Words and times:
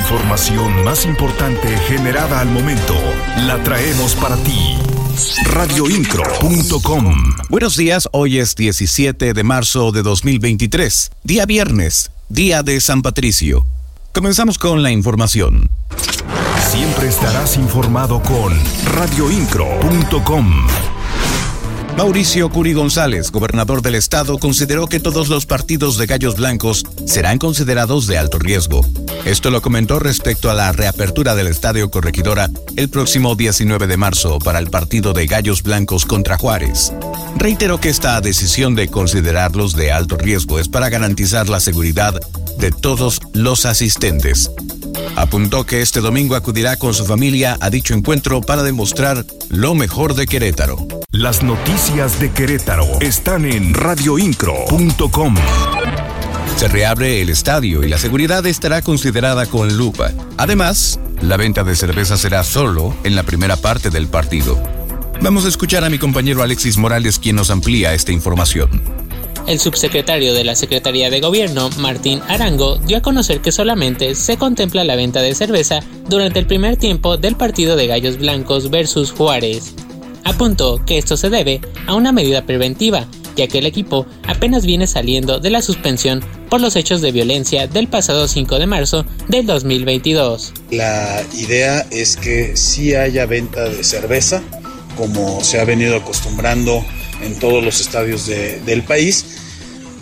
información 0.00 0.82
más 0.82 1.04
importante 1.04 1.68
generada 1.86 2.40
al 2.40 2.48
momento 2.48 2.94
la 3.46 3.62
traemos 3.62 4.14
para 4.14 4.36
ti. 4.36 4.76
Radioincro.com 5.52 7.34
Buenos 7.50 7.76
días, 7.76 8.08
hoy 8.12 8.38
es 8.38 8.56
17 8.56 9.34
de 9.34 9.42
marzo 9.44 9.92
de 9.92 10.02
2023, 10.02 11.10
día 11.22 11.44
viernes, 11.44 12.10
día 12.28 12.62
de 12.62 12.80
San 12.80 13.02
Patricio. 13.02 13.66
Comenzamos 14.12 14.58
con 14.58 14.82
la 14.82 14.90
información. 14.90 15.68
Siempre 16.70 17.08
estarás 17.08 17.56
informado 17.56 18.22
con 18.22 18.58
radioincro.com. 18.94 20.66
Mauricio 21.96 22.48
Curi 22.50 22.72
González, 22.72 23.30
gobernador 23.30 23.82
del 23.82 23.94
estado, 23.94 24.38
consideró 24.38 24.86
que 24.86 25.00
todos 25.00 25.28
los 25.28 25.46
partidos 25.46 25.98
de 25.98 26.06
gallos 26.06 26.36
blancos 26.36 26.84
serán 27.06 27.38
considerados 27.38 28.06
de 28.06 28.16
alto 28.16 28.38
riesgo. 28.38 28.84
Esto 29.24 29.50
lo 29.50 29.60
comentó 29.60 29.98
respecto 29.98 30.50
a 30.50 30.54
la 30.54 30.72
reapertura 30.72 31.34
del 31.34 31.48
Estadio 31.48 31.90
Corregidora 31.90 32.48
el 32.76 32.88
próximo 32.88 33.34
19 33.34 33.86
de 33.86 33.96
marzo 33.96 34.38
para 34.38 34.58
el 34.58 34.70
partido 34.70 35.12
de 35.12 35.26
gallos 35.26 35.62
blancos 35.62 36.06
contra 36.06 36.38
Juárez. 36.38 36.92
Reiteró 37.36 37.80
que 37.80 37.90
esta 37.90 38.20
decisión 38.20 38.74
de 38.74 38.88
considerarlos 38.88 39.74
de 39.74 39.92
alto 39.92 40.16
riesgo 40.16 40.58
es 40.58 40.68
para 40.68 40.88
garantizar 40.88 41.48
la 41.48 41.60
seguridad 41.60 42.18
de 42.58 42.70
todos 42.70 43.20
los 43.34 43.66
asistentes. 43.66 44.50
Apuntó 45.20 45.66
que 45.66 45.82
este 45.82 46.00
domingo 46.00 46.34
acudirá 46.34 46.76
con 46.76 46.94
su 46.94 47.04
familia 47.04 47.58
a 47.60 47.68
dicho 47.68 47.92
encuentro 47.92 48.40
para 48.40 48.62
demostrar 48.62 49.26
lo 49.50 49.74
mejor 49.74 50.14
de 50.14 50.26
Querétaro. 50.26 50.78
Las 51.10 51.42
noticias 51.42 52.18
de 52.20 52.30
Querétaro 52.30 52.86
están 53.02 53.44
en 53.44 53.74
radioincro.com. 53.74 55.34
Se 56.56 56.68
reabre 56.68 57.20
el 57.20 57.28
estadio 57.28 57.84
y 57.84 57.90
la 57.90 57.98
seguridad 57.98 58.46
estará 58.46 58.80
considerada 58.80 59.44
con 59.44 59.76
lupa. 59.76 60.10
Además, 60.38 60.98
la 61.20 61.36
venta 61.36 61.64
de 61.64 61.76
cerveza 61.76 62.16
será 62.16 62.42
solo 62.42 62.96
en 63.04 63.14
la 63.14 63.22
primera 63.22 63.56
parte 63.58 63.90
del 63.90 64.08
partido. 64.08 64.58
Vamos 65.20 65.44
a 65.44 65.48
escuchar 65.48 65.84
a 65.84 65.90
mi 65.90 65.98
compañero 65.98 66.42
Alexis 66.42 66.78
Morales 66.78 67.18
quien 67.18 67.36
nos 67.36 67.50
amplía 67.50 67.92
esta 67.92 68.10
información. 68.10 68.99
El 69.50 69.58
subsecretario 69.58 70.32
de 70.32 70.44
la 70.44 70.54
Secretaría 70.54 71.10
de 71.10 71.20
Gobierno, 71.20 71.70
Martín 71.70 72.20
Arango, 72.28 72.76
dio 72.86 72.98
a 72.98 73.02
conocer 73.02 73.40
que 73.40 73.50
solamente 73.50 74.14
se 74.14 74.36
contempla 74.36 74.84
la 74.84 74.94
venta 74.94 75.22
de 75.22 75.34
cerveza 75.34 75.80
durante 76.08 76.38
el 76.38 76.46
primer 76.46 76.76
tiempo 76.76 77.16
del 77.16 77.34
partido 77.34 77.74
de 77.74 77.88
Gallos 77.88 78.18
Blancos 78.18 78.70
versus 78.70 79.10
Juárez. 79.10 79.74
Apuntó 80.22 80.80
que 80.86 80.98
esto 80.98 81.16
se 81.16 81.30
debe 81.30 81.60
a 81.88 81.96
una 81.96 82.12
medida 82.12 82.46
preventiva, 82.46 83.08
ya 83.34 83.48
que 83.48 83.58
el 83.58 83.66
equipo 83.66 84.06
apenas 84.28 84.64
viene 84.64 84.86
saliendo 84.86 85.40
de 85.40 85.50
la 85.50 85.62
suspensión 85.62 86.22
por 86.48 86.60
los 86.60 86.76
hechos 86.76 87.00
de 87.00 87.10
violencia 87.10 87.66
del 87.66 87.88
pasado 87.88 88.28
5 88.28 88.56
de 88.56 88.66
marzo 88.68 89.04
del 89.26 89.46
2022. 89.46 90.52
La 90.70 91.24
idea 91.36 91.84
es 91.90 92.16
que 92.16 92.56
sí 92.56 92.94
haya 92.94 93.26
venta 93.26 93.64
de 93.68 93.82
cerveza, 93.82 94.44
como 94.96 95.42
se 95.42 95.58
ha 95.58 95.64
venido 95.64 95.96
acostumbrando 95.96 96.84
en 97.22 97.38
todos 97.38 97.62
los 97.62 97.80
estadios 97.80 98.26
del 98.26 98.82
país. 98.82 99.29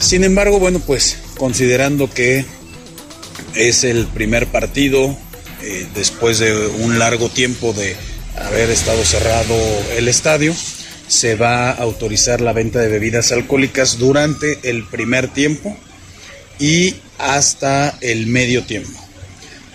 Sin 0.00 0.24
embargo, 0.24 0.58
bueno, 0.58 0.80
pues 0.80 1.18
considerando 1.36 2.10
que 2.10 2.44
es 3.54 3.84
el 3.84 4.06
primer 4.06 4.46
partido 4.46 5.16
eh, 5.62 5.86
después 5.94 6.38
de 6.38 6.66
un 6.66 6.98
largo 6.98 7.28
tiempo 7.28 7.74
de 7.74 7.94
haber 8.36 8.70
estado 8.70 9.04
cerrado 9.04 9.54
el 9.96 10.08
estadio, 10.08 10.54
se 11.06 11.34
va 11.34 11.70
a 11.70 11.74
autorizar 11.74 12.40
la 12.40 12.54
venta 12.54 12.78
de 12.78 12.88
bebidas 12.88 13.30
alcohólicas 13.30 13.98
durante 13.98 14.58
el 14.62 14.86
primer 14.86 15.28
tiempo 15.28 15.76
y 16.58 16.96
hasta 17.18 17.98
el 18.00 18.26
medio 18.26 18.64
tiempo. 18.64 18.98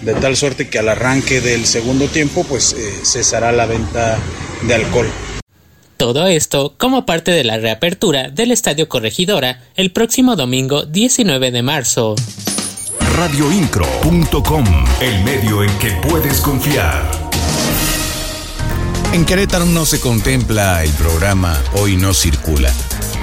De 0.02 0.16
tal 0.16 0.36
suerte 0.36 0.70
que 0.70 0.80
al 0.80 0.90
arranque 0.90 1.40
del 1.40 1.68
segundo 1.68 2.08
tiempo, 2.08 2.44
pues 2.44 2.74
eh, 2.74 2.94
cesará 3.04 3.52
la 3.52 3.68
venta 3.68 4.18
de 4.68 4.74
alcohol. 4.74 5.08
Todo 5.98 6.28
esto 6.28 6.74
como 6.78 7.06
parte 7.06 7.32
de 7.32 7.46
la 7.46 7.58
reapertura 7.58 8.30
del 8.30 8.52
Estadio 8.52 8.90
Corregidora 8.90 9.62
el 9.76 9.92
próximo 9.92 10.36
domingo 10.36 10.86
19 10.86 11.52
de 11.52 11.64
marzo. 11.64 12.16
Radioincro.com, 13.16 14.66
el 15.00 15.24
medio 15.24 15.64
en 15.64 15.70
que 15.80 15.92
puedes 16.08 16.42
confiar. 16.42 17.10
En 19.14 19.24
Querétaro 19.24 19.66
no 19.66 19.86
se 19.86 20.02
contempla 20.02 20.84
el 20.84 20.92
programa 20.92 21.58
Hoy 21.76 21.96
no 21.96 22.14
circula. 22.14 22.74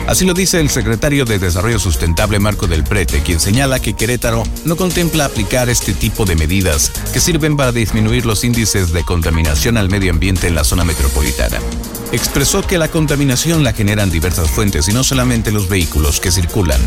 Así 0.07 0.25
lo 0.25 0.33
dice 0.33 0.59
el 0.59 0.71
secretario 0.71 1.27
de 1.27 1.39
Desarrollo 1.39 1.79
Sustentable 1.79 2.39
Marco 2.39 2.67
del 2.67 2.85
Prete, 2.85 3.23
quien 3.23 3.39
señala 3.39 3.81
que 3.81 3.95
Querétaro 3.95 4.45
no 4.65 4.77
contempla 4.77 5.27
aplicar 5.27 5.69
este 5.69 5.93
tipo 5.93 6.25
de 6.25 6.37
medidas 6.37 6.91
que 7.13 7.21
sirven 7.21 7.59
para 7.59 7.71
disminuir 7.71 8.25
los 8.25 8.45
índices 8.45 8.93
de 8.93 9.05
contaminación 9.05 9.77
al 9.77 9.91
medio 9.91 10.11
ambiente 10.11 10.47
en 10.47 10.55
la 10.55 10.65
zona 10.65 10.85
metropolitana. 10.85 11.59
Expresó 12.13 12.63
que 12.63 12.79
la 12.79 12.89
contaminación 12.89 13.65
la 13.65 13.73
generan 13.73 14.11
diversas 14.11 14.51
fuentes 14.51 14.89
y 14.89 14.93
no 14.93 15.03
solamente 15.03 15.51
los 15.51 15.69
vehículos 15.69 16.21
que 16.21 16.31
circulan. 16.31 16.81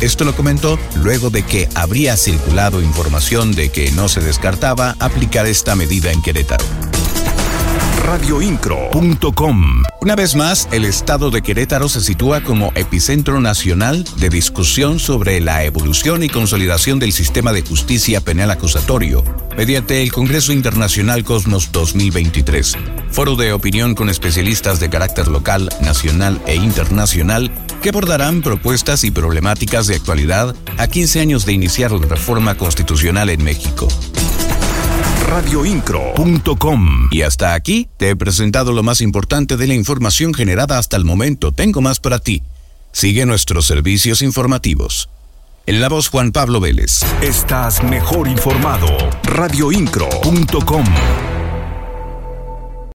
Esto 0.00 0.24
lo 0.24 0.34
comentó 0.34 0.78
luego 0.96 1.30
de 1.30 1.42
que 1.44 1.68
habría 1.74 2.16
circulado 2.16 2.82
información 2.82 3.52
de 3.52 3.70
que 3.70 3.92
no 3.92 4.08
se 4.08 4.20
descartaba 4.20 4.96
aplicar 4.98 5.46
esta 5.46 5.76
medida 5.76 6.10
en 6.10 6.22
Querétaro 6.22 6.64
radioincro.com. 8.02 9.84
Una 10.00 10.16
vez 10.16 10.34
más, 10.34 10.68
el 10.72 10.84
estado 10.84 11.30
de 11.30 11.40
Querétaro 11.40 11.88
se 11.88 12.00
sitúa 12.00 12.42
como 12.42 12.72
epicentro 12.74 13.40
nacional 13.40 14.04
de 14.16 14.28
discusión 14.28 14.98
sobre 14.98 15.40
la 15.40 15.64
evolución 15.64 16.22
y 16.22 16.28
consolidación 16.28 16.98
del 16.98 17.12
sistema 17.12 17.52
de 17.52 17.62
justicia 17.62 18.20
penal 18.20 18.50
acusatorio, 18.50 19.24
mediante 19.56 20.02
el 20.02 20.12
Congreso 20.12 20.52
Internacional 20.52 21.22
Cosmos 21.24 21.70
2023, 21.70 22.76
foro 23.12 23.36
de 23.36 23.52
opinión 23.52 23.94
con 23.94 24.08
especialistas 24.08 24.80
de 24.80 24.90
carácter 24.90 25.28
local, 25.28 25.68
nacional 25.80 26.40
e 26.46 26.56
internacional 26.56 27.50
que 27.82 27.90
abordarán 27.90 28.42
propuestas 28.42 29.04
y 29.04 29.10
problemáticas 29.10 29.86
de 29.86 29.96
actualidad 29.96 30.54
a 30.78 30.86
15 30.86 31.20
años 31.20 31.46
de 31.46 31.52
iniciar 31.52 31.92
la 31.92 32.06
reforma 32.06 32.56
constitucional 32.56 33.30
en 33.30 33.44
México 33.44 33.88
radioincro.com. 35.32 37.08
Y 37.10 37.22
hasta 37.22 37.54
aquí 37.54 37.88
te 37.96 38.10
he 38.10 38.16
presentado 38.16 38.72
lo 38.72 38.82
más 38.82 39.00
importante 39.00 39.56
de 39.56 39.66
la 39.66 39.72
información 39.72 40.34
generada 40.34 40.76
hasta 40.76 40.98
el 40.98 41.06
momento. 41.06 41.52
Tengo 41.52 41.80
más 41.80 42.00
para 42.00 42.18
ti. 42.18 42.42
Sigue 42.92 43.24
nuestros 43.24 43.64
servicios 43.64 44.20
informativos. 44.20 45.08
En 45.64 45.80
la 45.80 45.88
voz 45.88 46.08
Juan 46.08 46.32
Pablo 46.32 46.60
Vélez. 46.60 47.00
Estás 47.22 47.82
mejor 47.82 48.28
informado. 48.28 48.88
radioincro.com. 49.22 50.84